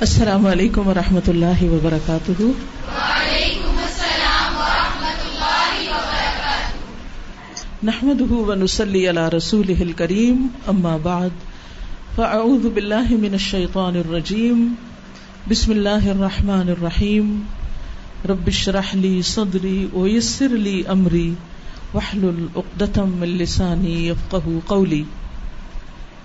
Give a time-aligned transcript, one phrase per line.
[0.00, 2.42] السلام علیکم و رحمۃ اللہ وبرکاتہ۔
[7.82, 11.28] نحمد ونسلی علی رسول کریم اما بعد،
[12.16, 14.74] فاعوذ باللہ من الشیطان الرجیم،
[15.48, 17.42] بسم اللہ الرحمن الرحیم۔
[18.28, 21.34] رب اشرح لی صدری ویسر لی امری،
[21.94, 25.04] واحلل عقدۃ من لسانی یفقهوا قولی۔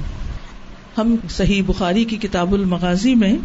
[0.99, 3.37] ہم صحیح بخاری کی کتاب المغازی میں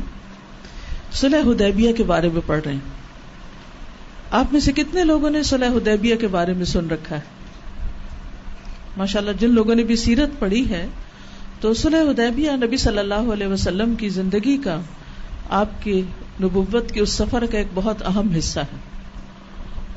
[1.14, 2.80] صلح حدیبیہ کے بارے میں پڑھ رہے ہیں۔
[4.32, 7.22] آپ میں سے کتنے لوگوں نے صلح حدیبیہ کے بارے میں سن رکھا ہے؟
[8.98, 10.88] ماشاء اللہ جن لوگوں نے بھی سیرت پڑھی ہے،
[11.60, 14.82] تو صلح حدیبیہ نبی صلی اللہ علیہ وسلم کی زندگی کا
[15.50, 16.02] آپ کی
[16.44, 18.93] نبوت کے اس سفر کا ایک بہت اہم حصہ ہے۔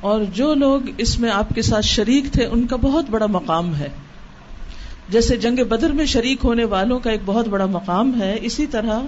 [0.07, 3.75] اور جو لوگ اس میں آپ کے ساتھ شریک تھے، ان کا بہت بڑا مقام
[3.75, 3.89] ہے۔
[5.09, 9.01] جیسے جنگ بدر میں شریک ہونے والوں کا ایک بہت بڑا مقام ہے، اسی طرح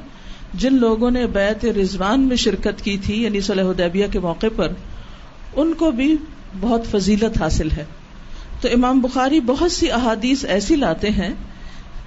[0.54, 4.72] جن لوگوں نے بیت رضوان میں شرکت کی تھی یعنی صلی حدیبیہ کے موقع پر،
[5.56, 6.16] ان کو بھی
[6.60, 7.84] بہت فضیلت حاصل ہے۔
[8.60, 11.34] تو امام بخاری بہت سی احادیث ایسی لاتے ہیں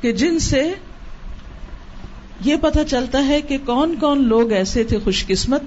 [0.01, 0.73] کہ جن سے
[2.45, 5.61] یہ پتہ چلتا ہے کہ کون کون لوگ ایسے تھے خوش قسمت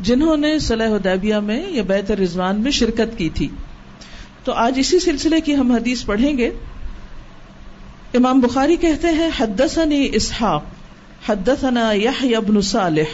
[0.00, 3.48] جنہوں نے صلی حدیبیہ میں یا بیت رضوان میں شرکت کی تھی۔
[4.44, 6.50] تو آج اسی سلسلے کی ہم حدیث پڑھیں گے۔
[8.14, 10.64] امام بخاری کہتے ہیں حدثني اسحاق،
[11.28, 13.04] حدثنا يحيى بن صالح،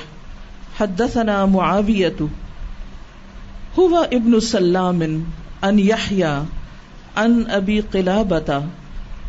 [0.80, 2.24] حدثنا معاوية
[3.78, 5.02] هو ابن سلام
[5.62, 6.44] ان يحيى
[7.16, 8.58] ان ابي قلابة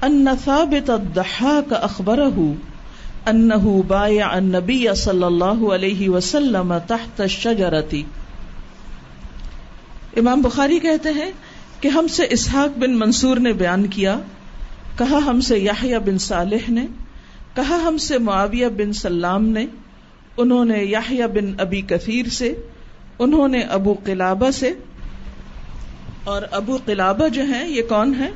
[0.02, 2.42] ان ثابت الضحاك اخبره
[3.28, 8.02] انه بايع النبي صلى الله عليه وسلم تحت الشجرة
[10.18, 11.32] امام بخاری کہتے ہیں
[11.82, 14.20] کہ ہم سے اسحاق بن منصور نے بیان کیا،
[14.98, 16.88] کہا ہم سے یاہیا بن صالح نے،
[17.56, 19.66] کہا ہم سے معاویہ بن سلام نے،
[20.38, 22.54] انہوں نے یاہیا بن ابی کثیر سے،
[23.20, 24.74] انہوں نے ابو قلابہ سے۔
[26.24, 28.30] اور ابو قلابہ جو ہیں، یہ کون ہے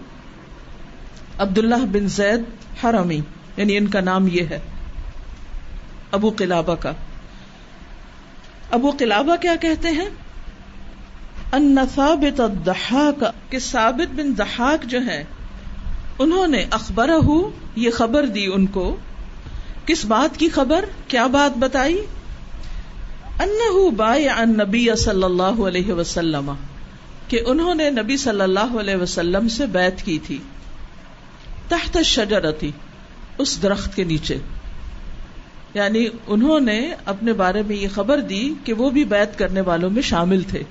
[1.38, 2.42] عبداللہ بن زید
[2.84, 3.22] حرمی
[3.58, 4.59] یعنی ان کا نام یہ ہے۔
[6.12, 6.91] ابو قلابہ کا۔
[8.72, 10.09] ابو قلابہ کیا کہتے ہیں؟
[11.53, 15.23] ان ثابت الضحاک کہ ثابت بن ضحاک جو ہے
[16.19, 17.09] انہوں نے اخبر
[17.75, 18.95] یہ خبر دی ان کو۔
[19.85, 22.06] کس بات کی خبر؟ کیا بات بتائی؟
[23.39, 26.51] انہ بائے النبی صلی اللہ علیہ وسلم،
[27.28, 30.38] کہ انہوں نے نبی صلی اللہ علیہ وسلم سے بیعت کی تھی۔
[31.68, 32.72] تحت شجرتی
[33.38, 34.38] اس درخت کے نیچے۔
[35.74, 39.90] یعنی انہوں نے اپنے بارے میں یہ خبر دی کہ وہ بھی بیعت کرنے والوں
[39.90, 40.64] میں شامل تھے۔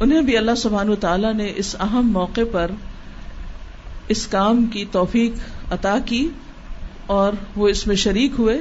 [0.00, 2.70] انہیں بھی اللہ سبحانہ تعالیٰ نے اس اہم موقع پر
[4.08, 5.32] اس کام کی توفیق
[5.72, 6.28] عطا کی
[7.06, 8.58] اور وہ اس میں شریک ہوئے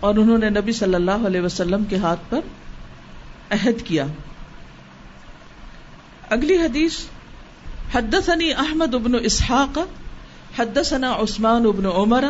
[0.00, 2.40] اور انہوں نے نبی صلی اللہ علیہ وسلم کے ہاتھ پر
[3.50, 4.06] عہد کیا۔
[6.30, 6.96] اگلی حدیث
[7.94, 9.78] حدثني احمد ابن اسحاق،
[10.58, 12.24] حدثنا عثمان ابن عمر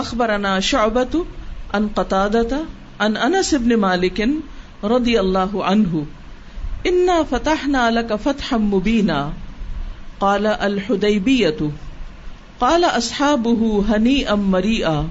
[0.00, 1.24] اخبرنا شعبة
[1.74, 2.60] عن قتادة
[3.00, 4.28] عن انس ابن مالك
[4.84, 6.06] رضي الله عنه.
[6.86, 9.32] انا فتحنا لك فتحا مبينا.
[10.20, 11.70] قال الحدیبیة
[12.60, 15.08] قال اصحابه هنيئا مريئا.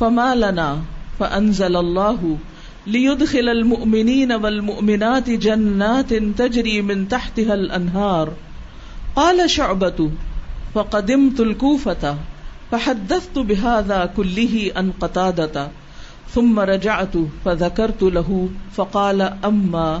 [0.00, 0.78] فما لنا؟
[1.18, 2.38] فانزل الله
[2.86, 8.32] ليدخل المؤمنين والمؤمنات جنات تجري من تحتها الانهار
[9.16, 10.10] قال شعبة.
[10.74, 12.16] فقدمت الكوفة.
[12.70, 15.68] فحدثت بهذا كله عن قتادة،
[16.34, 18.40] ثم رجعت فذكرت له،
[18.74, 20.00] فقال اما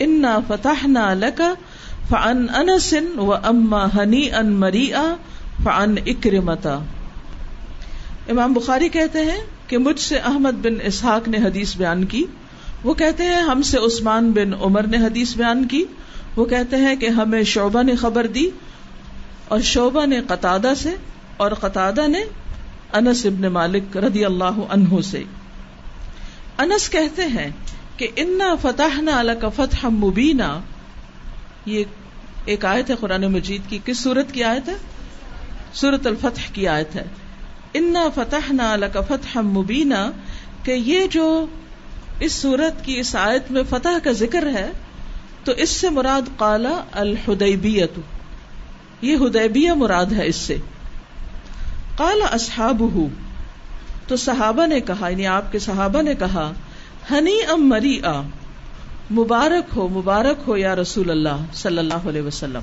[0.00, 1.42] انا فتحنا لك
[2.08, 4.90] فعن انس و اما ہنی ان مری
[5.64, 6.78] فعن اکرمتا
[8.30, 12.24] امام بخاری کہتے ہیں کہ مجھ سے احمد بن اسحاق نے حدیث بیان کی،
[12.84, 15.84] وہ کہتے ہیں ہم سے عثمان بن عمر نے حدیث بیان کی،
[16.36, 18.50] وہ کہتے ہیں کہ ہمیں شعبہ نے خبر دی
[19.48, 20.94] اور شعبہ نے قطادہ سے
[21.36, 22.20] اور قطادہ نے
[22.92, 25.22] انس ابن مالک رضی اللہ عنہ سے۔
[26.58, 27.50] انس کہتے ہیں
[27.96, 30.60] کہ انا فتح نہ فتح مبینہ
[31.66, 31.84] یہ
[32.44, 34.74] ایک آیت ہے قرآن مجید کی۔ کس صورت کی آیت ہے؟
[35.72, 37.04] سورت الفتح کی آیت ہے۔
[37.74, 40.10] انا فتح نہ فتح مبینہ
[40.62, 41.46] کہ یہ جو
[42.20, 44.70] اس سورت کی اس آیت میں فتح کا ذکر ہے،
[45.44, 47.92] تو اس سے مراد کالا الحدیبیت
[49.02, 50.56] یہ ہدیبیہ مراد ہے اس سے۔
[51.96, 52.82] کالا اصحاب
[54.08, 56.52] تو صحابہ نے کہا یعنی آپ کے صحابہ نے کہا،
[57.10, 58.20] ہنی ام مری آ
[59.10, 62.60] مبارک ہو مبارک ہو یا رسول اللہ صلی اللہ علیہ وسلم۔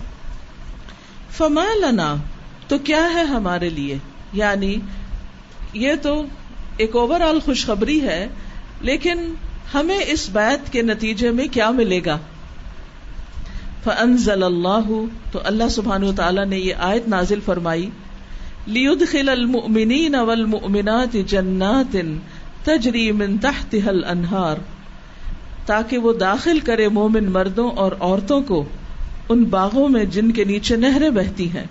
[1.32, 2.16] فما لنا،
[2.68, 3.98] تو کیا ہے ہمارے لیے؟
[4.34, 4.76] یعنی
[5.74, 6.24] یہ تو
[6.78, 8.28] ایک اوور آل خوشخبری ہے،
[8.82, 9.34] لیکن
[9.74, 12.18] ہمیں اس بات کے نتیجے میں کیا ملے گا؟
[13.84, 14.90] فنزل اللہ،
[15.32, 17.90] تو اللہ سبحان تعالیٰ نے یہ آیت نازل فرمائی۔
[18.68, 21.96] لیدخل المؤمنین والمؤمنات جنات
[22.66, 24.56] تجری من تحتها الانہار،
[25.66, 28.66] تاکہ وہ داخل کرے مومن مردوں اور عورتوں کو
[29.30, 31.66] ان باغوں میں جن کے نیچے نہریں بہتی ہیں۔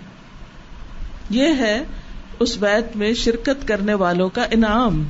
[1.29, 1.83] یہ ہے
[2.39, 5.03] اس بیت میں شرکت کرنے والوں کا انعام۔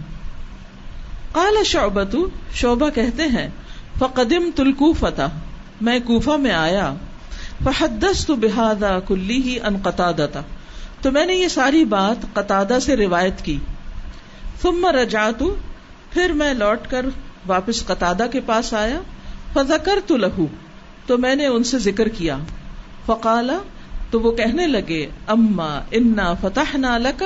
[1.32, 2.16] کالا شعبت
[2.54, 3.50] شعبہ کہتے ہیں،
[4.00, 5.28] فقدم تلکو فتح
[5.82, 6.94] میں کوفہ میں آیا
[7.64, 10.12] فحدس تو بحادہ کلی ہی ان قطع
[11.04, 13.58] تو میں نے یہ ساری بات قطع سے روایت کی۔
[14.62, 15.44] ثم رجعت،
[16.12, 17.06] پھر میں لوٹ کر
[17.48, 19.02] واپس قطع کے پاس آیا۔
[19.54, 20.46] فذکر تو لہو،
[21.06, 22.38] تو میں نے ان سے ذکر کیا۔
[23.06, 23.58] فقالا
[24.12, 26.78] تو وہ کہنے لگے، اما انا فتح
[27.18, 27.26] کا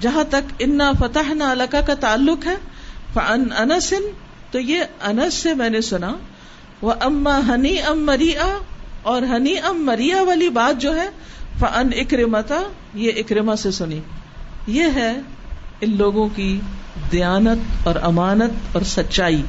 [0.00, 1.32] جہاں تک انا فتح
[1.70, 2.56] کا کا تعلق ہے
[3.14, 4.02] فن انسن
[4.50, 6.12] تو یہ انس سے میں نے سنا۔
[6.82, 8.58] وہ اما ہنی ام مریا
[9.02, 11.08] اور ہنی ام مریا والی بات جو ہے
[11.60, 12.62] فن اکرمتا
[12.94, 14.00] یہ اکرما سے سنی۔
[14.66, 15.12] یہ ہے
[15.80, 16.60] ان لوگوں کی
[17.12, 19.42] دیانت اور امانت اور سچائی۔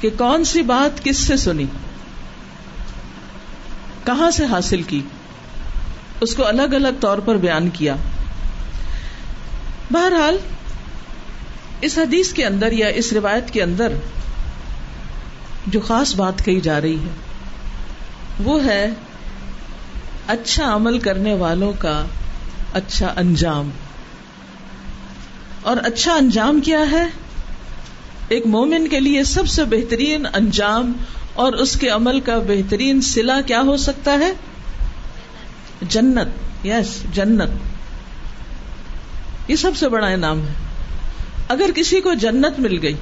[0.00, 1.64] کہ کون سی بات کس سے سنی؟
[4.04, 5.02] کہاں سے حاصل کی؟
[6.20, 7.96] اس کو الگ الگ طور پر بیان کیا۔
[9.90, 10.36] بہرحال،
[11.80, 13.92] اس حدیث کے اندر یا اس روایت کے اندر
[15.66, 17.10] جو خاص بات کہی جا رہی ہے،
[18.44, 18.90] وہ ہے
[20.26, 22.04] اچھا عمل کرنے والوں کا
[22.72, 23.70] اچھا انجام۔
[25.62, 27.06] اور اچھا انجام کیا ہے؟
[28.28, 30.92] ایک مومن کے لیے سب سے بہترین انجام
[31.34, 34.32] اور اس کے عمل کا بہترین سلا کیا ہو سکتا ہے؟
[35.88, 36.28] جنت۔
[36.66, 37.50] یس جنت۔
[39.48, 40.52] یہ سب سے بڑا انعام ہے۔
[41.48, 42.94] اگر کسی کو جنت مل گئی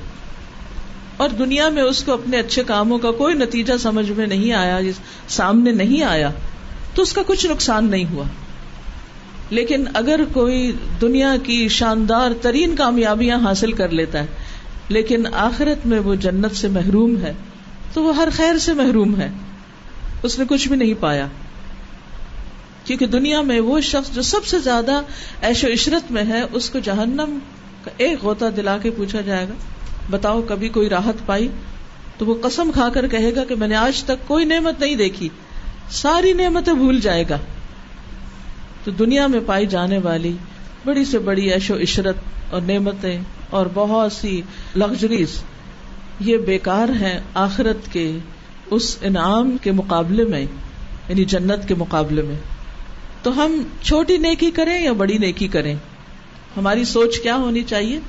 [1.17, 4.79] اور دنیا میں اس کو اپنے اچھے کاموں کا کوئی نتیجہ سمجھ میں نہیں آیا
[5.29, 6.31] سامنے نہیں آیا
[6.95, 8.25] تو اس کا کچھ نقصان نہیں ہوا۔
[9.51, 14.27] لیکن اگر کوئی دنیا کی شاندار ترین کامیابیاں حاصل کر لیتا ہے،
[14.89, 17.33] لیکن آخرت میں وہ جنت سے محروم ہے،
[17.93, 19.31] تو وہ ہر خیر سے محروم ہے۔
[20.23, 21.27] اس نے کچھ بھی نہیں پایا۔
[22.85, 25.01] کیونکہ دنیا میں وہ شخص جو سب سے زیادہ
[25.43, 27.39] ایش و عشرت میں ہے، اس کو جہنم
[27.85, 29.55] کا ایک غوطہ دلا کے پوچھا جائے گا،
[30.11, 31.49] بتاؤ کبھی کوئی راحت پائی؟
[32.19, 34.95] تو وہ قسم کھا کر کہے گا کہ میں نے آج تک کوئی نعمت نہیں
[34.95, 35.29] دیکھی۔
[35.91, 37.39] ساری نعمتیں بھول جائے گا۔
[38.85, 40.37] تو دنیا میں پائی جانے والی
[40.85, 42.17] بڑی سے بڑی ایش و عشرت
[42.51, 43.21] اور نعمتیں
[43.51, 44.43] اور بہت سی
[44.77, 45.43] لگژریز
[46.21, 48.19] یہ بیکار ہے آخرت کے
[48.71, 50.41] اس انعام کے مقابلے میں
[51.09, 52.35] یعنی جنت کے مقابلے میں۔
[53.23, 55.75] تو ہم چھوٹی نیکی کریں یا بڑی نیکی کریں؟
[56.57, 58.01] ہماری سوچ کیا ہونی چاہیے؟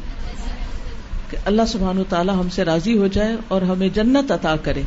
[1.29, 4.81] کہ اللہ سبحان و تعالیٰ ہم سے راضی ہو جائے اور ہمیں جنت عطا کرے۔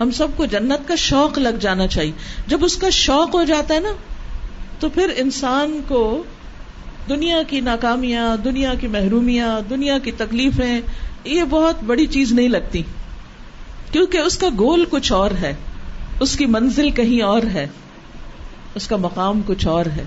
[0.00, 2.12] ہم سب کو جنت کا شوق لگ جانا چاہیے۔
[2.46, 3.88] جب اس کا شوق ہو جاتا ہے نا،
[4.78, 6.22] تو پھر انسان کو
[7.08, 10.80] دنیا کی ناکامیاں، دنیا کی محرومیاں، دنیا کی تکلیفیں،
[11.24, 12.82] یہ بہت بڑی چیز نہیں لگتی۔
[13.92, 15.54] کیونکہ اس کا گول کچھ اور ہے۔
[16.20, 17.66] اس کی منزل کہیں اور ہے۔
[18.74, 20.04] اس کا مقام کچھ اور ہے۔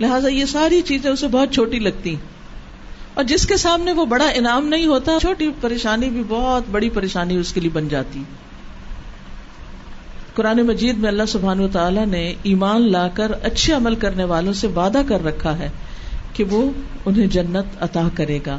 [0.00, 2.16] لہذا یہ ساری چیزیں اسے بہت چھوٹی لگتی۔
[3.14, 7.36] اور جس کے سامنے وہ بڑا انعام نہیں ہوتا، چھوٹی پریشانی بھی بہت بڑی پریشانی
[7.36, 8.22] اس کے لیے بن جاتی۔
[10.34, 14.52] قرآن مجید میں اللہ سبحان و تعالیٰ نے ایمان لا کر اچھے عمل کرنے والوں
[14.52, 15.70] سے وعدہ کر رکھا ہے
[16.32, 16.70] کہ وہ
[17.06, 18.58] انہیں جنت عطا کرے گا۔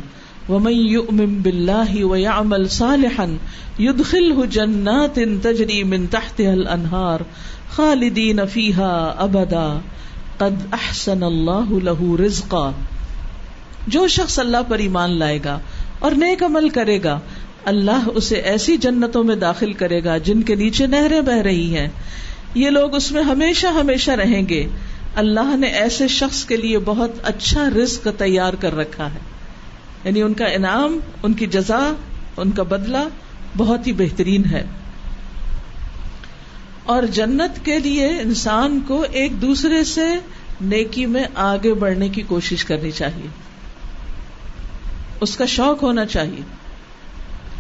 [0.50, 3.26] ومن يؤمن بالله ويعمل صالحا
[3.80, 7.20] يدخله جنات تجري من تحتها الانهار
[7.76, 9.80] خالدين فيها ابدا
[10.38, 12.72] قد احسن الله له رزقا۔
[13.88, 15.60] جو شخص اللہ پر ایمان لائے گا
[16.00, 17.20] اور نیک عمل کرے گا،
[17.66, 21.88] اللہ اسے ایسی جنتوں میں داخل کرے گا جن کے نیچے نہریں بہ رہی ہیں۔
[22.56, 24.68] یہ لوگ اس میں ہمیشہ ہمیشہ رہیں گے۔
[25.16, 29.20] اللہ نے ایسے شخص کے لیے بہت اچھا رزق تیار کر رکھا ہے۔
[30.04, 31.94] یعنی ان کا انعام، ان کی جزا،
[32.38, 33.08] ان کا بدلہ
[33.58, 34.64] بہت ہی بہترین ہے۔
[36.84, 40.06] اور جنت کے لیے انسان کو ایک دوسرے سے
[40.62, 43.28] نیکی میں آگے بڑھنے کی کوشش کرنی چاہیے۔
[45.22, 46.42] اس کا شوق ہونا چاہیے،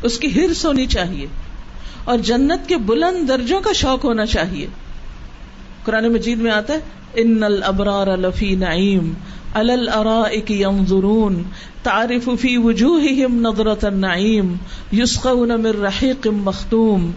[0.02, 1.26] اس کی ہرس ہونی چاہیے،
[2.04, 4.68] اور جنت کے بلند درجوں کا شوق ہونا چاہیے۔
[5.84, 6.80] قرآن مجید میں آتا ہے
[7.14, 9.14] ان الابرار لفی نعیم
[9.54, 11.44] الارائک ینظرون
[11.84, 14.56] تعرف فی وجوہہم نظرت النعیم
[14.92, 17.12] یسقون من رحیق مختوم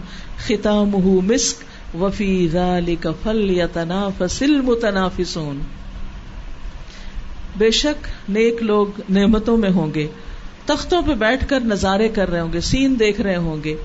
[0.47, 1.63] ختامہ مسک
[1.95, 5.59] وفی ذالک فلیتنافس المتنافسون۔
[7.57, 10.07] بے شک نیک لوگ نعمتوں میں ہوں گے۔
[10.69, 13.75] تختوں پہ بیٹھ کر نظارے کر رہے ہوں گے، سین دیکھ رہے ہوں گے۔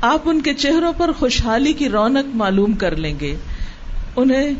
[0.00, 3.36] آپ ان کے چہروں پر خوشحالی کی رونق معلوم کر لیں گے۔
[4.16, 4.52] انہیں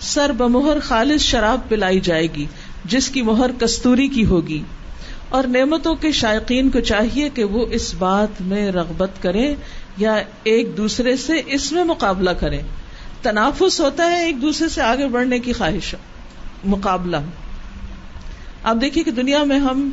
[0.00, 2.46] سر بمہر خالص شراب پلائی جائے گی،
[2.84, 4.62] جس کی مہر کستوری کی ہوگی۔
[5.28, 9.54] اور نعمتوں کے شائقین کو چاہیے کہ وہ اس بات میں رغبت کریں
[9.96, 12.60] یا ایک دوسرے سے اس میں مقابلہ کریں۔
[13.22, 15.94] تنافس ہوتا ہے ایک دوسرے سے آگے بڑھنے کی خواہش،
[16.64, 17.16] مقابلہ۔
[18.62, 19.90] آپ دیکھیے کہ دنیا میں ہم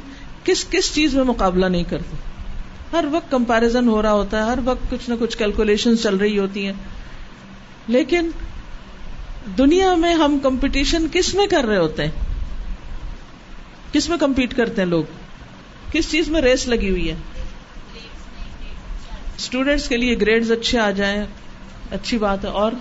[0.49, 2.15] کس کس چیز میں مقابلہ نہیں کرتے؟
[2.91, 6.39] ہر وقت کمپیرزن ہو رہا ہوتا ہے، ہر وقت کچھ نہ کچھ کیلکولیشن چل رہی
[6.39, 6.73] ہوتی ہیں۔
[7.87, 8.29] لیکن
[9.57, 12.11] دنیا میں ہم کمپٹیشن کس میں کر رہے ہوتے ہیں؟
[13.91, 15.03] کس میں کمپیٹ کرتے ہیں لوگ؟
[15.91, 17.15] کس چیز میں ریس لگی ہوئی ہے؟
[19.37, 21.25] اسٹوڈینٹس کے لیے گریڈز اچھے آ جائیں،
[21.91, 22.71] اچھی بات ہے۔ اور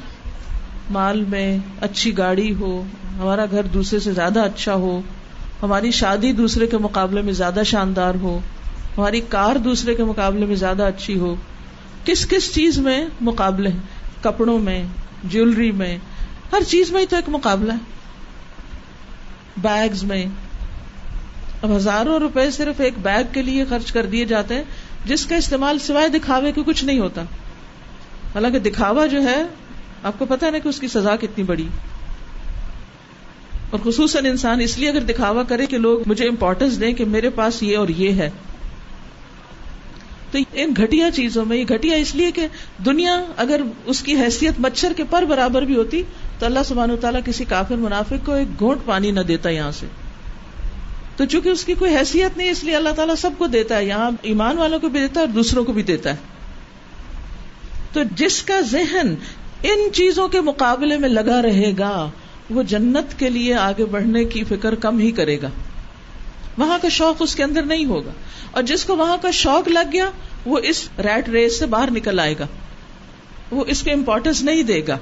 [0.91, 2.85] مال میں اچھی گاڑی ہو،
[3.19, 5.03] ہمارا گھر دوسرے سے زیادہ اچھا ہو
[5.63, 8.41] ہماری شادی دوسرے کے مقابلے میں زیادہ شاندار ہو،
[8.99, 11.35] ہماری کار دوسرے کے مقابلے میں زیادہ اچھی ہو۔
[12.05, 13.81] کس کس چیز میں مقابلے ہیں؟
[14.21, 14.85] کپڑوں میں،
[15.25, 15.99] جیولری میں،
[16.53, 17.79] ہر چیز میں ہی تو ایک مقابلہ ہے۔
[19.57, 20.27] بیگز میں۔
[21.63, 24.65] اب ہزاروں روپے صرف ایک بیگ کے لیے خرچ کر دیے جاتے ہیں،
[25.05, 27.23] جس کا استعمال سوائے دکھاوے کے کچھ نہیں ہوتا۔
[28.35, 29.43] حالانکہ دکھاوا جو ہے،
[30.03, 31.69] آپ کو پتا ہے نا کہ اس کی سزا کتنی بڑی۔
[33.71, 37.31] اور خصوصاً انسان اس لیے اگر دکھاوا کرے کہ لوگ مجھے امپورٹینس دیں کہ میرے
[37.31, 38.31] پاس یہ اور یہ ہے۔
[40.31, 42.47] تو ان گھٹیا چیزوں میں، یہ گھٹیا اس لیے کہ
[42.87, 46.03] دنیا اگر اس کی حیثیت مچھر کے پر برابر بھی ہوتی،
[46.39, 49.87] تو اللہ سبحانہ تعالیٰ کسی کافر منافق کو ایک گھونٹ پانی نہ دیتا یہاں سے۔
[51.17, 53.85] تو چونکہ اس کی کوئی حیثیت نہیں، اس لیے اللہ تعالیٰ سب کو دیتا ہے۔
[53.85, 56.17] یہاں ایمان والوں کو بھی دیتا ہے اور دوسروں کو بھی دیتا ہے۔
[57.93, 59.15] تو جس کا ذہن
[59.63, 62.11] ان چیزوں کے مقابلے میں لگا رہے گا
[62.51, 65.49] وہ جنت کے لیے آگے بڑھنے کی فکر کم ہی کرے گا۔
[66.59, 68.11] وہاں کا شوق اس کے اندر نہیں ہوگا۔
[68.51, 70.11] اور جس کو وہاں کا شوق لگ گیا،
[70.47, 72.47] وہ اس ریٹ ریس سے باہر نکل آئے گا۔
[73.51, 74.99] وہ اس کو امپورٹینس نہیں دے گا۔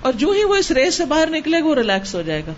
[0.00, 2.52] اور جو ہی وہ اس ریس سے باہر نکلے گا، وہ ریلیکس ہو جائے گا۔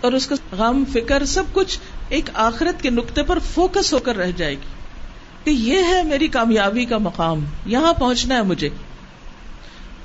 [0.00, 4.16] اور اس کا غم، فکر، سب کچھ ایک آخرت کے نقطے پر فوکس ہو کر
[4.16, 4.66] رہ جائے گی۔
[5.44, 8.68] کہ یہ ہے میری کامیابی کا مقام۔ یہاں پہنچنا ہے مجھے۔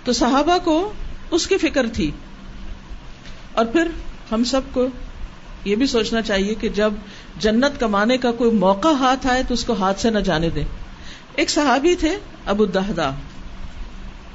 [0.03, 0.93] تو صحابہ کو
[1.31, 2.11] اس کی فکر تھی۔
[3.53, 3.87] اور پھر
[4.31, 4.87] ہم سب کو
[5.65, 6.93] یہ بھی سوچنا چاہیے کہ جب
[7.39, 10.63] جنت کمانے کا کوئی موقع ہاتھ آئے تو اس کو ہاتھ سے نہ جانے دے
[11.35, 12.15] ایک صحابی تھے،
[12.45, 13.11] ابو دہدا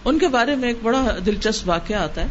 [0.05, 2.27] ان کے بارے میں ایک بڑا دلچسپ واقعہ آتا ہے۔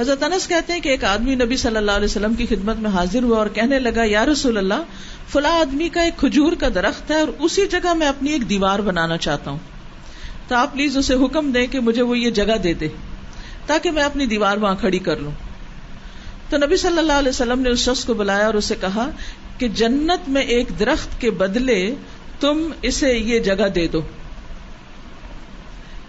[0.00, 2.90] حضرت انس کہتے ہیں کہ ایک آدمی نبی صلی اللہ علیہ وسلم کی خدمت میں
[2.90, 4.82] حاضر ہوا اور کہنے لگا، یا رسول اللہ،
[5.28, 8.78] فلاں آدمی کا ایک کھجور کا درخت ہے اور اسی جگہ میں اپنی ایک دیوار
[8.78, 9.58] بنانا چاہتا ہوں۔
[10.48, 12.88] تو آپ پلیز اسے حکم دیں کہ مجھے وہ یہ جگہ دے دے،
[13.66, 15.32] تاکہ میں اپنی دیوار وہاں کھڑی کر لوں۔
[16.54, 19.10] تو نبی صلی اللہ علیہ وسلم نے اس شخص کو بلایا اور اسے کہا
[19.58, 21.94] کہ جنت میں ایک درخت کے بدلے
[22.40, 24.00] تم اسے یہ جگہ دے دو۔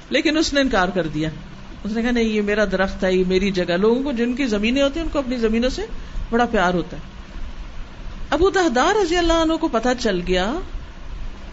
[0.10, 1.30] لیکن اس نے انکار کر دیا۔
[1.84, 4.46] اس نے کہا، نہیں، یہ میرا درخت ہے، یہ میری جگہ۔ لوگوں کو جن کی
[4.46, 5.82] زمینیں ہوتی ہیں، ان کو اپنی زمینوں سے
[6.30, 7.02] بڑا پیار ہوتا ہے۔
[8.30, 10.54] ابو تحدار رضی اللہ عنہ کو پتا چل گیا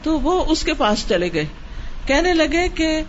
[0.03, 1.47] تو وہ اس کے پاس چلے گئے۔
[2.07, 3.03] کہنے لگے کہ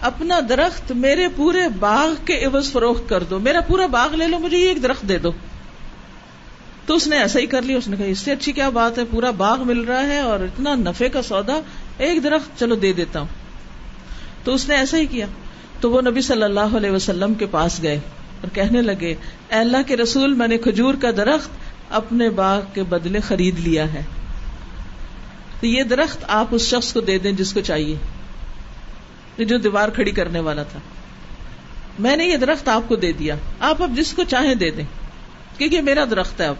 [0.00, 4.38] اپنا درخت میرے پورے باغ کے عوض فروخت کر دو۔ میرا پورا باغ لے لو،
[4.38, 5.32] مجھے یہ ایک درخت دے دو۔
[6.86, 8.98] تو اس نے ایسا ہی کر لیا، اس نے کہا، اس سے اچھی کیا بات
[8.98, 11.60] ہے؟ پورا باغ مل رہا ہے اور اتنا نفے کا سودا،
[11.98, 13.26] ایک درخت، چلو دے دیتا ہوں۔
[14.44, 15.26] تو اس نے ایسا ہی کیا۔
[15.80, 17.96] تو وہ نبی صلی اللہ علیہ وسلم کے پاس گئے
[18.40, 19.14] اور کہنے لگے،
[19.48, 21.50] اے اللہ کے رسول، میں نے کھجور کا درخت
[21.90, 24.02] اپنے باغ کے بدلے خرید لیا ہے۔
[25.60, 27.96] تو یہ درخت آپ اس شخص کو دے دیں جس کو چاہیے۔
[29.44, 30.78] جو دیوار کھڑی کرنے والا تھا۔
[31.98, 34.84] میں نے یہ درخت آپ کو دے دیا۔ آپ اب جس کو چاہیں دے دیں۔
[35.58, 36.54] کیونکہ میرا درخت ہے اب۔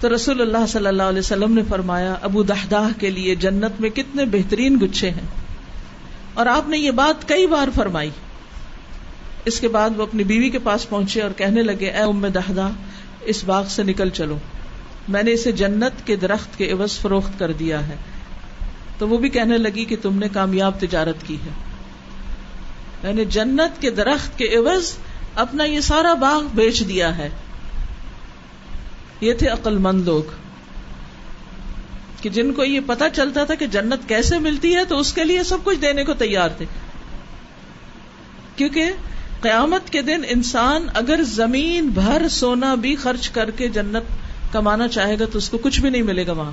[0.00, 3.90] تو رسول اللہ صلی اللہ علیہ وسلم نے فرمایا، ابو دہدہ کے لیے جنت میں
[3.90, 5.26] کتنے بہترین گچھے ہیں۔
[6.34, 8.10] اور آپ نے یہ بات کئی بار فرمائی۔
[9.44, 12.70] اس کے بعد وہ اپنی بیوی کے پاس پہنچے اور کہنے لگے، اے ام دہدا
[13.20, 14.36] اس باغ سے نکل چلو۔
[15.08, 17.94] میں نے اسے جنت کے درخت کے عوض فروخت کر دیا ہے۔
[18.98, 21.50] تو وہ بھی کہنے لگی کہ تم نے کامیاب تجارت کی ہے۔
[23.02, 24.96] میں نے جنت کے درخت کے عوض
[25.34, 27.28] اپنا یہ سارا باغ بیچ دیا ہے۔
[29.20, 30.22] یہ تھے عقل مند لوگ۔
[32.22, 35.24] کہ جن کو یہ پتا چلتا تھا کہ جنت کیسے ملتی ہے تو اس کے
[35.24, 36.64] لیے سب کچھ دینے کو تیار تھے۔
[38.56, 38.92] کیونکہ
[39.40, 44.02] قیامت کے دن انسان اگر زمین بھر سونا بھی خرچ کر کے جنت
[44.52, 46.52] کمانا چاہے گا تو اس کو کچھ بھی نہیں ملے گا وہاں۔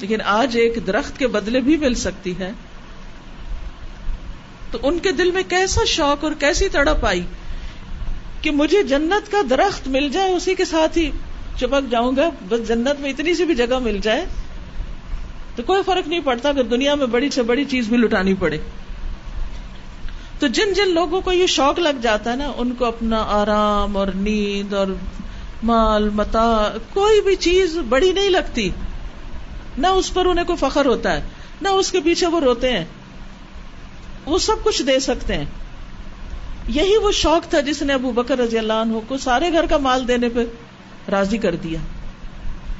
[0.00, 2.50] لیکن آج ایک درخت کے بدلے بھی مل سکتی ہے
[4.70, 7.22] تو ان کے دل میں کیسا شوق اور کیسی تڑپ آئی
[8.40, 11.10] کہ مجھے جنت کا درخت مل جائے اسی کے ساتھ ہی
[11.56, 14.24] چپک جاؤں گا، بس جنت میں اتنی سی بھی جگہ مل جائے
[15.56, 18.58] تو کوئی فرق نہیں پڑتا، اگر دنیا میں بڑی سے بڑی چیز بھی لٹانی پڑے۔
[20.38, 23.96] تو جن جن لوگوں کو یہ شوق لگ جاتا ہے نا، ان کو اپنا آرام
[23.96, 24.86] اور نیند اور
[25.62, 28.70] مال متا، کوئی بھی چیز بڑی نہیں لگتی۔
[29.78, 31.22] نہ اس پر انہیں کوئی فخر ہوتا ہے،
[31.62, 32.84] نہ اس کے پیچھے وہ روتے ہیں۔
[34.26, 35.44] وہ سب کچھ دے سکتے ہیں۔
[36.68, 39.76] یہی وہ شوق تھا جس نے ابو بکر رضی اللہ عنہ کو سارے گھر کا
[39.76, 40.44] مال دینے پہ
[41.10, 41.78] راضی کر دیا۔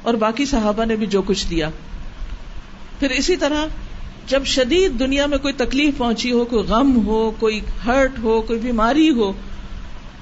[0.01, 1.69] اور باقی صحابہ نے بھی جو کچھ دیا۔
[2.99, 3.65] پھر اسی طرح
[4.27, 8.59] جب شدید دنیا میں کوئی تکلیف پہنچی ہو، کوئی غم ہو، کوئی ہرٹ ہو، کوئی
[8.59, 9.31] بیماری ہو،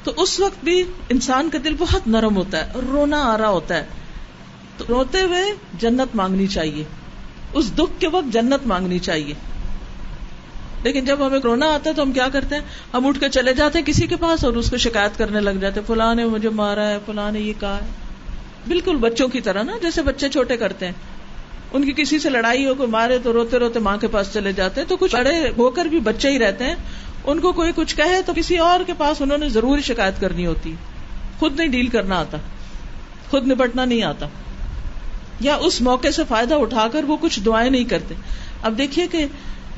[0.03, 3.75] تو اس وقت بھی انسان کا دل بہت نرم ہوتا ہے، رونا آ رہا ہوتا
[3.75, 3.85] ہے۔
[4.77, 5.43] تو روتے ہوئے
[5.79, 6.83] جنت مانگنی چاہیے۔
[7.53, 9.33] اس دکھ کے وقت جنت مانگنی چاہیے۔
[10.83, 12.61] لیکن جب ہمیں رونا آتا ہے تو ہم کیا کرتے ہیں؟
[12.93, 15.49] ہم اٹھ کے چلے جاتے ہیں کسی کے پاس اور اس کو شکایت کرنے لگ
[15.49, 17.87] جاتے فلاں نے مجھے مارا ہے، فلاں نے یہ کہا ہے۔
[18.67, 20.93] بالکل بچوں کی طرح نا، جیسے بچے چھوٹے کرتے ہیں۔
[21.73, 24.53] ان کی کسی سے لڑائی ہو، کوئی مارے تو روتے روتے ماں کے پاس چلے
[24.53, 26.75] جاتے ہیں۔ تو کچھ بڑے ہو کر بھی بچے ہی رہتے ہیں۔
[27.23, 30.45] ان کو کوئی کچھ کہے تو کسی اور کے پاس انہوں نے ضرور شکایت کرنی
[30.45, 30.75] ہوتی۔
[31.39, 32.37] خود نہیں ڈیل کرنا آتا۔
[33.29, 34.27] خود نپٹنا نہیں آتا۔
[35.43, 38.15] یا اس موقع سے فائدہ اٹھا کر وہ کچھ دعائیں نہیں کرتے۔
[38.61, 39.25] اب دیکھیے کہ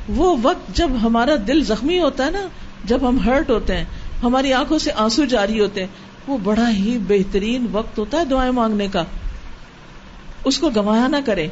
[0.08, 2.46] وہ وقت جب ہمارا دل زخمی ہوتا ہے نا،
[2.84, 3.84] جب ہم ہرٹ ہوتے ہیں،
[4.22, 5.88] ہماری آنکھوں سے آنسو جاری ہوتے ہیں،
[6.26, 9.04] وہ بڑا ہی بہترین وقت ہوتا ہے دعائیں مانگنے کا۔
[10.44, 11.46] اس کو گوایا نہ کرے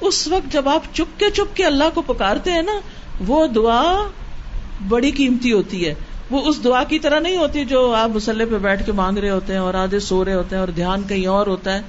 [0.00, 2.80] اس وقت جب آپ چپ کے چپ کے اللہ کو پکارتے ہیں نا،
[3.26, 4.06] وہ دعا
[4.88, 5.94] بڑی قیمتی ہوتی ہے۔
[6.30, 9.30] وہ اس دعا کی طرح نہیں ہوتی جو آپ مسلح پہ بیٹھ کے مانگ رہے
[9.30, 11.80] ہوتے ہیں اور آدھے سو رہے ہوتے ہیں اور دھیان کہیں اور ہوتا ہے۔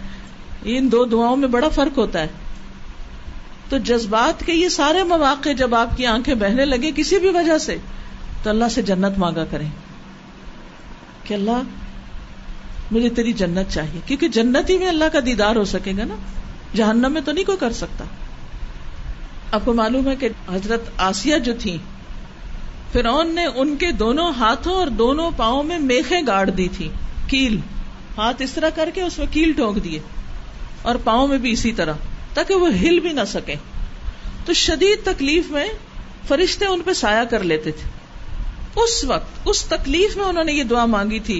[0.63, 2.27] ان دو دعاؤں میں بڑا فرق ہوتا ہے۔
[3.69, 7.57] تو جذبات کے یہ سارے مواقع جب آپ کی آنکھیں بہنے لگے کسی بھی وجہ
[7.57, 7.77] سے،
[8.43, 9.69] تو اللہ سے جنت مانگا کریں۔
[11.23, 11.61] کہ اللہ،
[12.91, 16.15] مجھے تیری جنت چاہیے۔ کیونکہ جنت ہی میں اللہ کا دیدار ہو سکے گا نا۔
[16.75, 18.05] جہنم میں تو نہیں کوئی کر سکتا۔
[19.51, 21.77] آپ کو معلوم ہے کہ حضرت آسیہ جو تھی
[22.91, 26.89] فرعون نے ان کے دونوں ہاتھوں اور دونوں پاؤں میں میخیں گاڑ دی تھی
[27.27, 27.59] کیل،
[28.17, 29.99] ہاتھ اس طرح کر کے اس میں کیل ٹونک دیے۔
[30.89, 31.93] اور پاؤں میں بھی اسی طرح،
[32.33, 33.55] تاکہ وہ ہل بھی نہ سکے
[34.45, 35.67] تو شدید تکلیف میں
[36.27, 37.89] فرشتے ان پہ سایہ کر لیتے تھے۔
[38.75, 41.39] اس وقت، اس تکلیف میں انہوں نے یہ دعا مانگی تھی،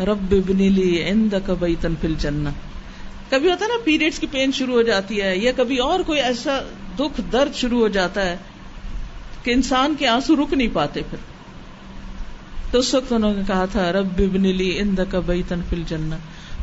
[0.00, 4.74] رب ابن لی عندک بیتن فل جنت کبھی ہوتا ہے نا پیریڈس کی پین شروع
[4.74, 6.58] ہو جاتی ہے، یا کبھی اور کوئی ایسا
[6.98, 8.36] دکھ، درد شروع ہو جاتا ہے
[9.42, 11.18] کہ انسان کے آنسو رک نہیں پاتے پھر۔
[12.70, 15.60] تو اس وقت انہوں نے کہا تھا، رب ابن لی اند کا بئی تن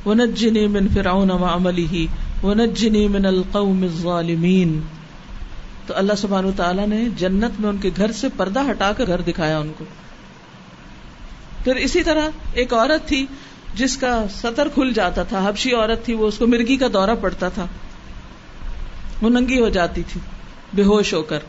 [0.04, 2.08] فل من فرعون و عملی
[3.08, 4.80] من القوم الظالمین۔
[5.88, 9.22] تو اللہ سبحانہ تعالیٰ نے جنت میں ان کے گھر سے پردہ ہٹا کر گھر
[9.22, 9.86] دکھایا ان کو۔
[11.64, 13.26] پھر اسی طرح ایک عورت تھی
[13.76, 17.16] جس کا سطر کھل جاتا تھا ہبشی عورت تھی، وہ اس کو مرگی کا دورہ
[17.22, 17.66] پڑتا تھا۔
[19.22, 20.22] وہ ننگی ہو جاتی تھی،
[20.74, 21.40] بے ہوش ہو کر۔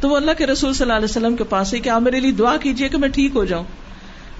[0.00, 2.20] تو وہ اللہ کے رسول صلی اللہ علیہ وسلم کے پاس ہی کہ آپ میرے
[2.20, 3.64] لیے دعا کیجیے کہ میں ٹھیک ہو جاؤں۔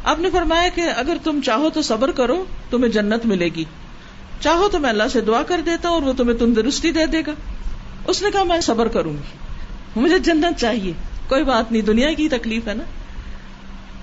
[0.05, 3.65] آپ نے فرمایا کہ اگر تم چاہو تو صبر کرو، تمہیں جنت ملے گی۔
[4.41, 7.23] چاہو تو میں اللہ سے دعا کر دیتا ہوں اور وہ تمہیں تندرستی دے دے
[7.27, 7.33] گا۔
[8.07, 9.39] اس نے کہا، میں صبر کروں گی۔
[9.97, 10.93] مجھے جنت چاہیے۔
[11.29, 12.85] کوئی بات نہیں، دنیا کی تکلیف ہے نا۔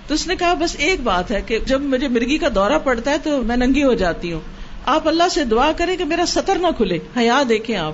[0.07, 3.11] تو اس نے کہا، بس ایک بات ہے کہ جب مجھے مرغی کا دورہ پڑتا
[3.11, 4.41] ہے تو میں ننگی ہو جاتی ہوں۔
[4.85, 7.93] آپ اللہ سے دعا کریں کہ میرا سطر نہ کھلے۔ حیا دیکھیں آپ۔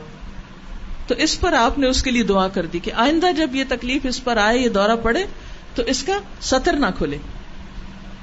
[1.07, 3.63] تو اس پر آپ نے اس کے لیے دعا کر دی کہ آئندہ جب یہ
[3.69, 5.25] تکلیف اس پر آئے، یہ دورہ پڑے،
[5.75, 7.17] تو اس کا سطر نہ کھلے۔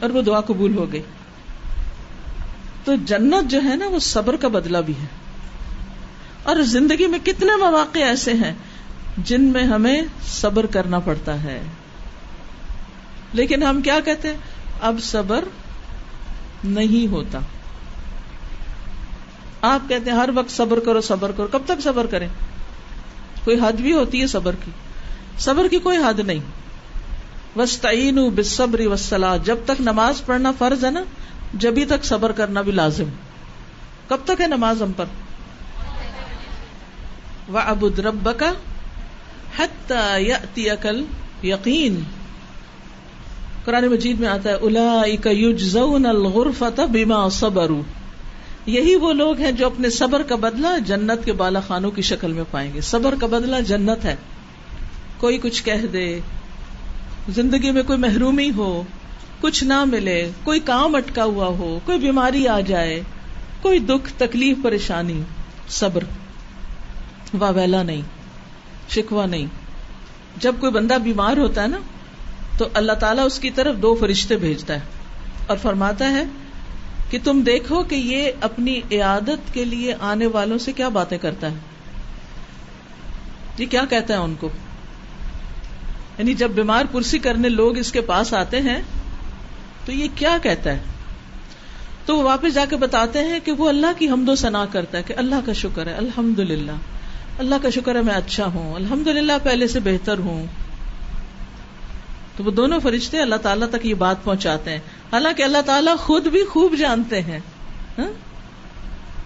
[0.03, 1.03] اور وہ دعا قبول ہو گئی۔
[2.85, 5.07] تو جنت جو ہے نا وہ صبر کا بدلہ بھی ہے۔
[6.43, 8.55] اور زندگی میں کتنے مواقع ایسے ہیں
[9.19, 11.63] جن میں ہمیں صبر کرنا پڑتا ہے۔
[13.33, 14.37] لیکن ہم کیا کہتے ہیں؟
[14.81, 15.45] اب صبر
[16.65, 17.39] نہیں ہوتا۔
[19.61, 22.29] آپ کہتے ہیں ہر وقت صبر کرو صبر کرو۔ کب تک صبر کریں؟
[23.45, 24.71] کوئی حد بھی ہوتی ہے صبر کی۔
[25.39, 26.62] صبر کی کوئی حد نہیں۔
[27.57, 31.03] وسطین بصبری وسلا جب تک نماز پڑھنا فرض ہے نا
[31.55, 33.05] جبھی تک صبر کرنا بھی لازم۔
[34.09, 35.05] کب تک ہے نماز ہم پر؟
[37.53, 38.53] و ابود رب کا
[39.59, 39.93] حت
[40.57, 41.05] عقل
[41.43, 42.03] یقین
[43.65, 47.71] قرآن مجید میں آتا ہے الا یجزون الغرفت بیما صبر
[48.67, 52.33] یہی وہ لوگ ہیں جو اپنے صبر کا بدلہ جنت کے بالا خانوں کی شکل
[52.33, 54.17] میں پائیں گے۔ صبر کا بدلہ جنت ہے۔
[55.19, 56.21] کوئی کچھ کہہ دے
[57.29, 58.83] زندگی میں کوئی محرومی ہو،
[59.41, 63.03] کچھ نہ ملے، کوئی کام اٹکا ہوا ہو، کوئی بیماری آ جائے،
[63.63, 65.23] کوئی دکھ، تکلیف، پریشانی،
[65.69, 66.05] صبر،
[67.39, 68.03] واویلا نہیں
[68.89, 69.47] شکوا نہیں۔
[70.37, 71.79] جب کوئی بندہ بیمار ہوتا ہے نا،
[72.59, 74.81] تو اللہ تعالیٰ اس کی طرف دو فرشتے بھیجتا ہے
[75.47, 76.25] اور فرماتا ہے
[77.11, 81.47] کہ تم دیکھو کہ یہ اپنی عیادت کے لیے آنے والوں سے کیا باتیں کرتا
[81.51, 81.57] ہے۔
[83.59, 84.49] یہ کیا کہتا ہے ان کو؟
[86.19, 88.83] یعنی جب بیمار پرسی کرنے لوگ اس کے پاس آتے ہیں،
[89.85, 90.79] تو یہ کیا کہتا ہے؟
[92.07, 94.99] تو وہ واپس جا کے بتاتے ہیں کہ وہ اللہ کی حمد و ثنا کرتا
[94.99, 96.73] ہے کہ اللہ کا شکر ہے الحمد للہ
[97.39, 100.47] اللہ کا شکر ہے میں اچھا ہوں الحمد للہ پہلے سے بہتر ہوں۔
[102.37, 104.79] تو وہ دونوں فرشتے اللہ تعالیٰ تک یہ بات پہنچاتے ہیں۔
[105.13, 107.41] حالانکہ اللہ تعالیٰ خود بھی خوب جانتے ہیں۔
[107.99, 108.13] ہاں؟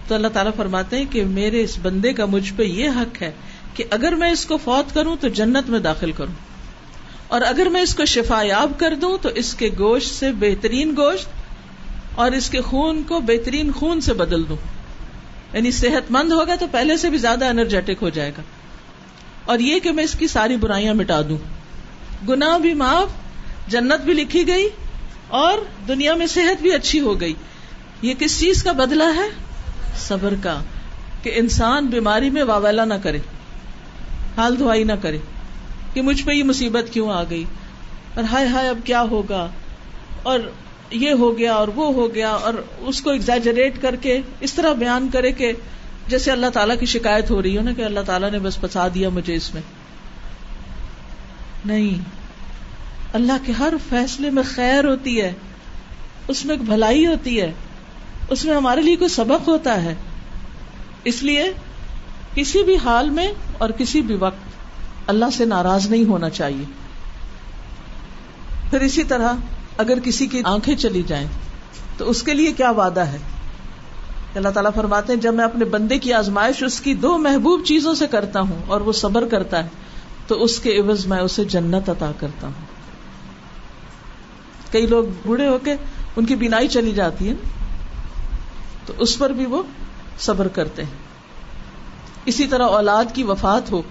[0.07, 3.31] تو اللہ تعالیٰ فرماتے ہیں کہ میرے اس بندے کا مجھ پہ یہ حق ہے
[3.73, 6.46] کہ اگر میں اس کو فوت کروں تو جنت میں داخل کروں۔
[7.27, 10.93] اور اگر میں اس کو شفا یاب کر دوں تو اس کے گوشت سے بہترین
[10.97, 11.27] گوشت
[12.15, 14.57] اور اس کے خون کو بہترین خون سے بدل دوں۔
[15.53, 18.41] یعنی صحت مند ہوگا تو پہلے سے بھی زیادہ انرجیٹک ہو جائے گا۔
[19.45, 21.37] اور یہ کہ میں اس کی ساری برائیاں مٹا دوں۔
[22.29, 23.07] گنا بھی معاف،
[23.67, 24.69] جنت بھی لکھی گئی
[25.27, 27.33] اور دنیا میں صحت بھی اچھی ہو گئی۔
[28.01, 29.29] یہ کس چیز کا بدلا ہے؟
[29.97, 30.59] صبر کا،
[31.23, 33.19] کہ انسان بیماری میں واویلا نہ کرے،
[34.37, 35.17] حال دھوائی نہ کرے۔
[35.97, 37.43] کہ مجھ پہ یہ مصیبت کیوں آ گئی؟
[38.15, 39.47] اور ہائے ہائے اب کیا ہوگا؟
[40.23, 40.39] اور
[40.91, 44.73] یہ ہو گیا اور وہ ہو گیا اور اس کو ایگزیجریٹ کر کے اس طرح
[44.73, 45.53] بیان کرے کہ
[46.07, 48.87] جیسے اللہ تعالیٰ کی شکایت ہو رہی ہو نا کہ اللہ تعالیٰ نے بس پسا
[48.93, 49.61] دیا مجھے اس میں۔
[51.65, 52.09] نہیں۔
[53.13, 55.33] اللہ کے ہر فیصلے میں خیر ہوتی ہے،
[56.27, 57.51] اس میں ایک بھلائی ہوتی ہے،
[58.29, 59.93] اس میں ہمارے لیے کوئی سبق ہوتا ہے۔
[61.03, 61.43] اس لیے
[62.35, 64.46] کسی بھی حال میں اور کسی بھی وقت
[65.07, 66.65] اللہ سے ناراض نہیں ہونا چاہیے۔
[68.69, 69.33] پھر اسی طرح
[69.77, 71.27] اگر کسی کی آنکھیں چلی جائیں،
[71.97, 73.17] تو اس کے لیے کیا وعدہ ہے؟
[74.35, 77.93] اللہ تعالیٰ فرماتے ہیں، جب میں اپنے بندے کی آزمائش، اس کی دو محبوب چیزوں
[77.93, 79.69] سے کرتا ہوں اور وہ صبر کرتا ہے،
[80.27, 82.65] تو اس کے عوض میں اسے جنت عطا کرتا ہوں۔
[84.71, 85.75] کئی لوگ بوڑھے ہو کے
[86.15, 87.33] ان کی بینائی چلی جاتی ہے،
[88.85, 89.63] تو اس پر بھی وہ
[90.19, 90.91] صبر کرتے ہیں۔
[92.25, 93.81] اسی طرح اولاد کی وفات ہو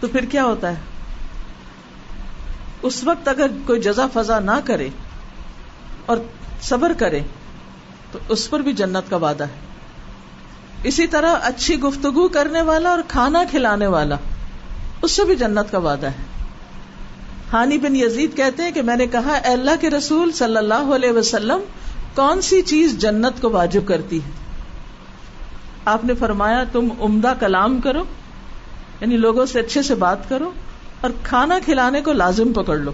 [0.00, 0.76] تو پھر کیا ہوتا ہے؟
[2.82, 4.88] اس وقت اگر کوئی جزا فضا نہ کرے
[6.06, 6.16] اور
[6.62, 7.20] صبر کرے،
[8.12, 9.68] تو اس پر بھی جنت کا وعدہ ہے۔
[10.84, 14.16] اسی طرح اچھی گفتگو کرنے والا اور کھانا کھلانے والا،
[15.02, 16.22] اس سے بھی جنت کا وعدہ ہے۔
[17.52, 20.94] ہانی بن یزید کہتے ہیں کہ میں نے کہا، اے اللہ کے رسول صلی اللہ
[20.94, 21.60] علیہ وسلم،
[22.14, 24.30] کون سی چیز جنت کو واجب کرتی ہے؟
[25.84, 28.04] آپ نے فرمایا، تم عمدہ کلام کرو۔
[29.00, 30.50] یعنی لوگوں سے اچھے سے بات کرو
[31.00, 32.92] اور کھانا کھلانے کو لازم پکڑ لو۔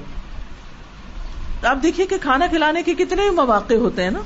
[1.67, 4.19] آپ دیکھیے کہ کھانا کھلانے کے کتنے مواقع ہوتے ہیں نا۔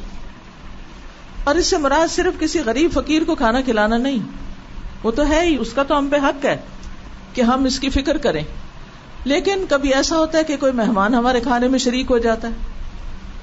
[1.45, 4.19] اور اس سے مراد صرف کسی غریب فقیر کو کھانا کھلانا نہیں۔
[5.03, 6.57] وہ تو ہے ہی، اس کا تو ہم پہ حق ہے
[7.35, 8.43] کہ ہم اس کی فکر کریں۔
[9.25, 12.53] لیکن کبھی ایسا ہوتا ہے کہ کوئی مہمان ہمارے کھانے میں شریک ہو جاتا ہے۔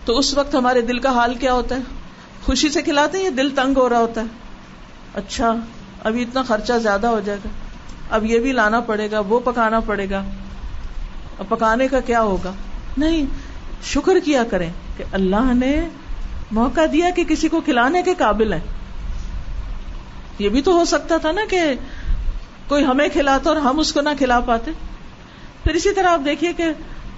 [0.06, 1.82] تو اس وقت ہمارے دل کا حال کیا ہوتا ہے؟
[2.46, 4.26] خوشی سے کھلاتے ہیں یا دل تنگ ہو رہا ہوتا ہے؟
[5.14, 5.56] اچھا
[6.04, 7.65] ابھی اتنا خرچہ زیادہ ہو جائے گا۔
[8.10, 10.24] اب یہ بھی لانا پڑے گا، وہ پکانا پڑے گا۔
[11.40, 12.52] اب پکانے کا کیا ہوگا؟
[12.98, 13.26] نہیں،
[13.84, 15.88] شکر کیا کریں کہ اللہ نے
[16.52, 18.60] موقع دیا کہ کسی کو کھلانے کے قابل ہے
[20.40, 21.62] یہ بھی تو ہو سکتا تھا نا کہ
[22.68, 24.72] کوئی ہمیں کھلاتا اور ہم اس کو نہ کھلا پاتے۔
[25.64, 26.64] پھر اسی طرح آپ دیکھیے کہ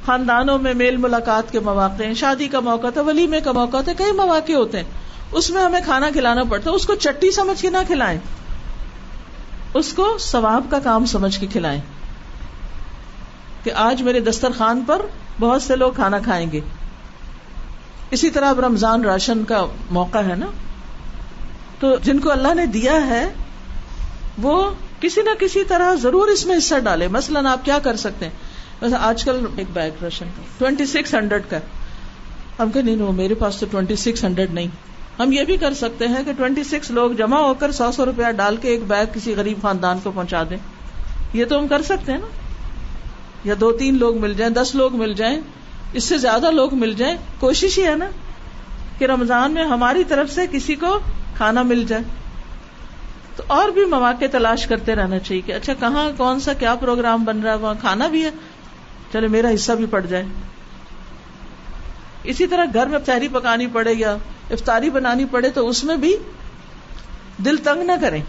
[0.06, 3.94] خاندانوں میں میل ملاقات کے مواقع ہیں، شادی کا موقع تھا، ولیمے کا موقع ہوتا
[3.98, 4.86] کئی مواقع ہوتے ہیں۔
[5.32, 8.20] اس میں ہمیں کھانا کھلانا پڑتا ہے اس کو چٹی سمجھ کے نہ کھلائیں۔
[9.74, 11.82] اس کو ثواب کا کام سمجھ کے کھلائیں۔
[13.64, 15.02] کہ آج میرے دسترخوان پر
[15.40, 16.60] بہت سے لوگ کھانا کھائیں گے۔
[18.12, 20.46] اسی طرح اب رمضان راشن کا موقع ہے نا۔
[21.80, 23.34] تو جن کو اللہ نے دیا ہے،
[24.38, 28.26] وہ کسی نہ کسی طرح ضرور اس میں حصہ ڈالے۔ مثلاً آپ کیا کر سکتے
[28.26, 28.34] ہیں؟
[28.82, 31.58] ویسے آج کل ایک بیگ راشن کا ٹوینٹی سکس ہنڈریڈ کا۔
[32.60, 34.68] ہم کہ نہیں میرے پاس تو ٹوینٹی سکس ہنڈریڈ نہیں۔
[35.20, 38.06] ہم یہ بھی کر سکتے ہیں کہ ٹوینٹی سکس لوگ جمع ہو کر سو سو
[38.06, 40.58] روپیہ ڈال کے ایک بیگ کسی غریب خاندان کو پہنچا دیں۔
[41.34, 42.28] یہ تو ہم کر سکتے ہیں نا۔
[43.44, 45.42] یا دو تین لوگ مل جائیں، دس لوگ مل جائیں،
[45.94, 48.06] اس سے زیادہ لوگ مل جائیں۔ کوشش ہی ہے نا
[48.98, 51.00] کہ رمضان میں ہماری طرف سے کسی کو
[51.36, 52.04] کھانا مل جائے۔
[53.36, 57.24] تو اور بھی مواقع تلاش کرتے رہنا چاہیے کہ اچھا کہاں، کون سا کیا پروگرام
[57.24, 58.32] بن رہا ہے، وہاں کھانا بھی ہے۔
[59.14, 60.24] چلے میرا حصہ بھی پڑ جائے۔
[62.24, 64.18] اسی طرح گھر میں تحری پکانی پڑے یا
[64.52, 66.16] افطاری بنانی پڑے تو اس میں بھی
[67.46, 68.22] دل تنگ نہ کریں۔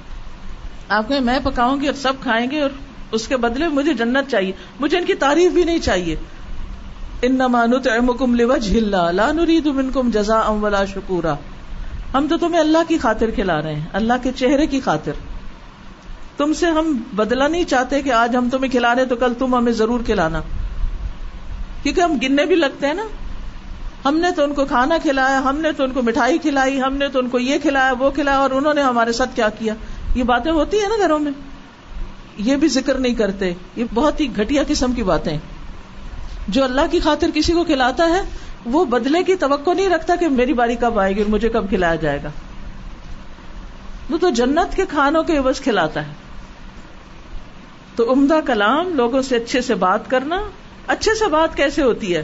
[0.88, 2.70] آپ کہ میں پکاؤں گی اور سب کھائیں گے اور
[3.12, 6.16] اس کے بدلے مجھے جنت چاہیے۔ مجھے ان کی تعریف بھی نہیں چاہیے۔
[7.22, 11.34] ان نمانت امکم لوج لا نرید منکم جزا ولا شکورا۔
[12.14, 15.12] ہم تو تمہیں اللہ کی خاطر کھلا رہے ہیں، اللہ کے چہرے کی خاطر۔
[16.36, 19.54] تم سے ہم بدلا نہیں چاہتے کہ آج ہم تمہیں کھلا رہے تو کل تم
[19.54, 20.40] ہمیں ضرور کھلانا۔
[21.82, 23.02] کیونکہ ہم گننے بھی لگتے ہیں نا۔
[24.04, 26.96] ہم نے تو ان کو کھانا کھلایا، ہم نے تو ان کو مٹھائی کھلائی، ہم
[26.96, 29.74] نے تو ان کو یہ کھلایا، وہ کھلایا، اور انہوں نے ہمارے ساتھ کیا کیا؟
[30.14, 31.32] یہ باتیں ہوتی ہیں نا گھروں میں؟
[32.36, 35.38] یہ بھی ذکر نہیں کرتے۔ یہ بہت ہی گٹیا قسم کی باتیں
[36.48, 38.22] جو اللہ کی خاطر کسی کو کھلاتا ہے،
[38.66, 41.68] وہ بدلے کی توقع نہیں رکھتا کہ میری باری کب آئے گی اور مجھے کب
[41.68, 42.28] کھلایا جائے گا۔
[44.10, 46.12] وہ تو جنت کے کھانوں کے عوض کھلاتا ہے۔
[47.96, 50.42] تو عمدہ کلام، لوگوں سے اچھے سے بات کرنا،
[50.86, 52.22] اچھے سے بات کیسے ہوتی ہے؟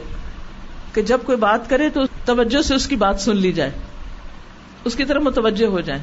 [0.94, 3.70] کہ جب کوئی بات کرے تو توجہ سے اس کی بات سن لی جائے،
[4.84, 6.00] اس کی طرف متوجہ ہو جائے،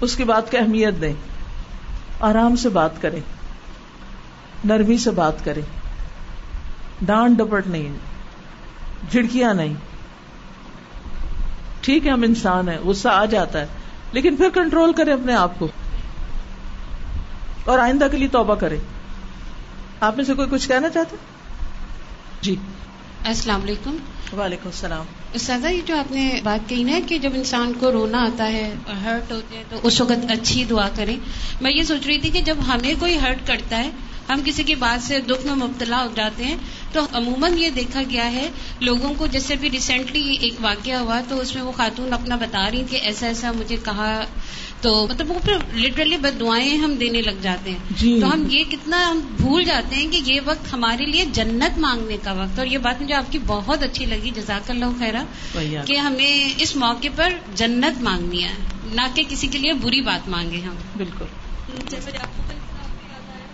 [0.00, 1.12] اس کی بات کی اہمیت دیں
[2.20, 3.20] آرام سے بات کرے،
[4.64, 5.60] نرمی سے بات کرے،
[7.02, 7.96] ڈانٹ ڈپٹ نہیں،
[9.10, 9.74] جھڑکیاں نہیں۔
[11.80, 13.66] ٹھیک ہے، ہم انسان ہیں، غصہ آ جاتا ہے،
[14.12, 15.68] لیکن پھر کنٹرول کرے اپنے آپ کو،
[17.64, 18.78] اور آئندہ کے لیے توبہ کرے۔
[20.00, 21.16] آپ میں سے کوئی کچھ کہنا چاہتے
[22.40, 22.56] جی۔
[23.24, 23.96] السلام علیکم۔
[24.32, 28.22] وعلیکم السلام۔ استاذہ یہ جو آپ نے بات کہی نا کہ جب انسان کو رونا
[28.22, 31.16] آتا ہے ہرٹ ہوتے ہیں تو اس وقت اچھی دعا کریں۔
[31.60, 33.90] میں یہ سوچ رہی تھی کہ جب ہمیں کوئی ہرٹ کرتا ہے
[34.28, 36.56] ہم کسی کی بات سے دکھ میں مبتلا ہو جاتے ہیں
[36.92, 38.48] تو عموماً یہ دیکھا گیا ہے
[38.80, 42.70] لوگوں کو جیسے بھی ریسنٹلی ایک واقعہ ہوا تو اس میں وہ خاتون اپنا بتا
[42.70, 44.24] رہی کہ ایسا ایسا مجھے کہا
[44.80, 48.46] تو مطلب وہ پھر لٹرلی بد دعائیں ہم دینے لگ جاتے ہیں۔ جی۔ تو ہم
[48.50, 52.58] یہ کتنا ہم بھول جاتے ہیں کہ یہ وقت ہمارے لیے جنت مانگنے کا وقت
[52.58, 55.22] اور یہ بات مجھے آپ کی بہت اچھی لگی۔ جزاک اللہ خیرہ۔
[55.84, 58.52] کہ ہمیں اس موقع پر جنت مانگنی ہے۔
[58.92, 61.24] نہ کہ کسی کے لیے بری بات مانگے ہم۔ بالکل۔
[61.88, 62.10] جیسے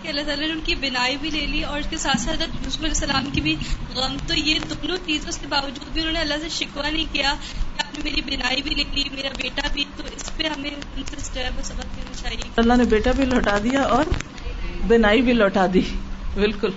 [0.05, 2.41] کہ اللہ تعالیٰ نے ان کی بنائی بھی لے لی اور اس کے ساتھ ساتھ
[2.41, 3.55] یوسف علیہ السلام کی بھی
[3.95, 4.17] غم.
[4.27, 7.33] تو یہ دونوں چیزوں کے باوجود بھی انہوں نے اللہ سے شکوا نہیں کیا
[7.77, 10.69] کہ آپ نے میری بنائی بھی لے لی، میرا بیٹا بھی، تو اس پہ ہمیں
[10.69, 11.15] ان سے
[11.63, 14.03] سبق دینا چاہیے۔ اللہ نے بیٹا بھی لوٹا دیا اور
[14.87, 15.81] بنائی بھی لوٹا دی،
[16.35, 16.71] بالکل۔